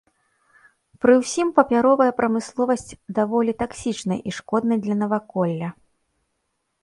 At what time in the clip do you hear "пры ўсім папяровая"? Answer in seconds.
1.05-2.07